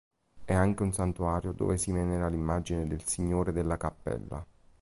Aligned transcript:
È 0.45 0.51
anche 0.51 0.81
un 0.81 0.93
santuario 0.93 1.51
dove 1.51 1.77
si 1.77 1.91
venera 1.91 2.27
l'immagine 2.27 2.87
del 2.87 3.03
Signore 3.03 3.51
della 3.51 3.77
Cappella. 3.77 4.43